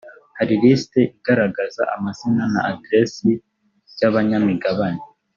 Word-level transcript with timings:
hari 0.37 0.53
lisiti 0.61 1.01
igaragaza 1.17 1.83
amazina 1.95 2.43
na 2.53 2.59
aderesi 2.71 3.29
by 3.93 4.01
abanyamigabane 4.09 5.01